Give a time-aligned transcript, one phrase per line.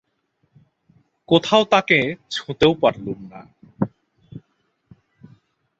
[1.29, 1.99] কোথাও তাঁকে
[2.29, 3.41] ছুঁতেও পারলুম না।